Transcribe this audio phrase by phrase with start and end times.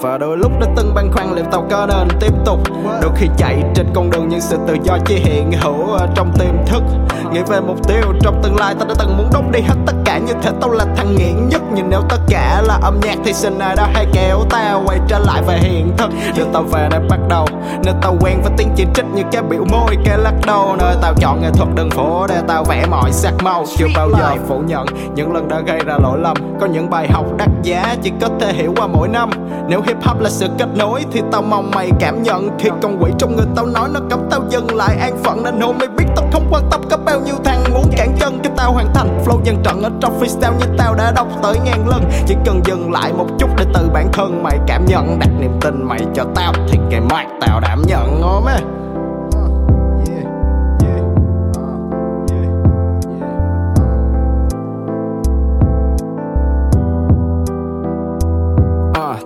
[0.00, 2.60] và đôi lúc đã từng băn khoăn liệu tao có nên tiếp tục.
[3.02, 6.66] Đôi khi chạy trên con đường nhưng sự tự do chỉ hiện hữu trong tiềm
[6.66, 6.82] thức.
[7.32, 9.92] Nghĩ về mục tiêu trong tương lai, tao đã từng muốn đốt đi hết tất
[10.04, 10.18] cả.
[10.18, 11.39] Như thể tao là thằng nghiện
[11.74, 14.98] nhưng nếu tất cả là âm nhạc thì xin ai đó hay kéo tao quay
[15.08, 16.10] trở lại về hiện thực.
[16.36, 17.46] Giờ tao về đã bắt đầu
[17.84, 20.76] nơi tao quen với tiếng chỉ trích như cái biểu môi, cái lắc đầu.
[20.78, 23.64] Nơi tao chọn nghệ thuật đường phố để tao vẽ mọi sắc màu.
[23.76, 26.36] Chưa bao giờ phủ nhận những lần đã gây ra lỗi lầm.
[26.60, 29.30] Có những bài học đắt giá chỉ có thể hiểu qua mỗi năm.
[29.68, 32.48] Nếu hip hop là sự kết nối thì tao mong mày cảm nhận.
[32.58, 35.42] Khi con quỷ trong người tao nói nó cấm tao dừng lại an phận.
[35.42, 37.64] Nên hôm mày biết tao không quan tâm có bao nhiêu thằng
[38.60, 39.18] tao hoàn thành.
[39.24, 42.10] Flow dân trận ở trong freestyle như tao đã đọc tới ngàn lần.
[42.26, 45.18] Chỉ cần dừng lại một chút để từ bản thân mày cảm nhận.
[45.18, 48.20] Đặt niềm tin mày cho tao, thì ngày mai tao đảm nhận.
[48.22, 48.58] Ôm á.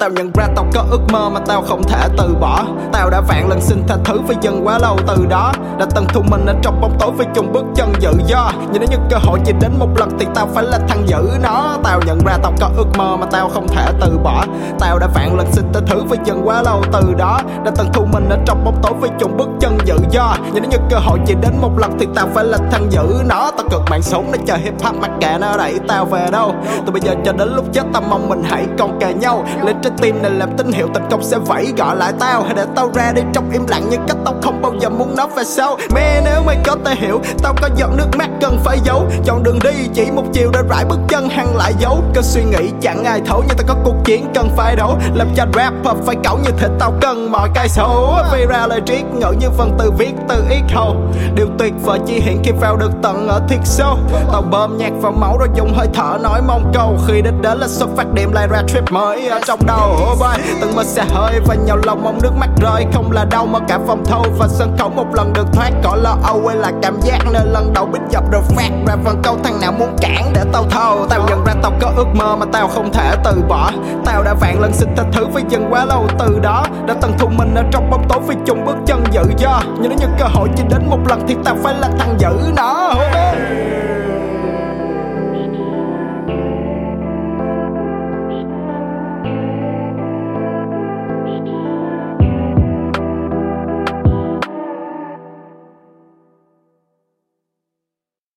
[0.00, 2.64] Tao nhận ra tao có ước mơ mà tao không thể từ bỏ.
[2.92, 5.52] Tao đã vạn lần xin tha thứ với dân quá lâu từ đó.
[5.78, 8.50] Đã từng thu mình ở trong bóng tối với chung bước chân tự do.
[8.72, 11.30] Nhưng nếu như cơ hội chỉ đến một lần thì tao phải là thằng giữ
[11.42, 11.76] nó.
[11.82, 14.44] Tao nhận ra tao có ước mơ mà tao không thể từ bỏ.
[14.78, 17.40] Tao đã vạn lần xin tha thứ với dân quá lâu từ đó.
[17.64, 20.36] Đã từng thu mình ở trong bóng tối với chung bước chân tự do.
[20.52, 23.22] Nhưng nếu như cơ hội chỉ đến một lần thì tao phải là thằng giữ
[23.28, 23.50] nó.
[23.56, 26.54] Tao cực mạng sống để chờ hip hop mặc kệ nó đẩy tao về đâu.
[26.86, 29.44] Từ bây giờ cho đến lúc chết tao mong mình hãy còn kề nhau.
[29.62, 32.42] Lên trái tim này làm tín hiệu thành công sẽ vẫy gọi lại tao.
[32.42, 35.16] Hãy để tao ra đi trong im lặng nhưng cách tao không bao giờ muốn
[35.16, 38.58] nói về sau Mẹ, nếu mày có thể hiểu, Tao có giọt nước mắt cần
[38.64, 39.06] phải giấu.
[39.24, 42.44] Chọn đường đi, chỉ một chiều để rải bước chân hăng lại giấu Cơ suy
[42.44, 44.98] nghĩ, chẳng ai thấu nhưng tao có cuộc chiến cần phải đấu.
[45.14, 48.80] Làm cho rapper phải cẩu như thể tao cần mọi cái số Vì ra lời
[48.86, 50.96] triết ngữ như phần từ viết từ ít hầu
[51.34, 53.98] Điều tuyệt vời chỉ hiện khi vào được tận ở thiệt sâu.
[54.32, 56.98] Tao bơm nhạc vào máu rồi dùng hơi thở nói mong cầu.
[57.06, 60.12] Khi đến đến là xuất phát điểm lại ra trip mới ở trong đó đầu
[60.12, 60.42] oh boy.
[60.60, 62.86] Từng mơ xe hơi và nhau lòng mong nước mắt rơi.
[62.92, 65.70] Không là đau mà cả phòng thâu và sân khấu một lần được thoát.
[65.84, 68.96] Cỏ lo âu hay là cảm giác nơi lần đầu bích dập được phát Ra
[69.04, 71.06] phần câu thằng nào muốn cản để tao thâu.
[71.08, 73.70] Tao nhận ra tao có ước mơ mà tao không thể từ bỏ.
[74.04, 76.64] Tao đã vạn lần xin tha thứ với dân quá lâu từ đó.
[76.86, 79.60] Đã từng thu mình ở trong bóng tối vì chung bước chân dự do.
[79.80, 82.52] Nhưng nếu như cơ hội chỉ đến một lần thì tao phải là thằng giữ
[82.56, 82.94] nó.